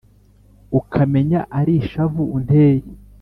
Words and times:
ukamenya 0.79 1.39
ari 1.59 1.73
ishavu 1.81 2.23
unteye 2.37 2.85